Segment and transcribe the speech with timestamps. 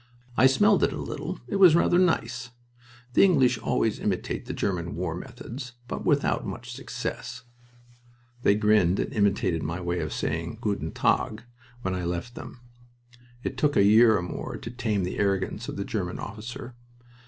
[0.35, 1.39] "I smelled it a little.
[1.47, 2.49] It was rather nice...
[3.13, 7.43] The English always imitate the German war methods, but without much success."
[8.41, 11.43] They grinned and imitated my way of saying "Guten Tag"
[11.83, 12.61] when I left them.
[13.43, 16.73] It took a year or more to tame the arrogance of the German officer.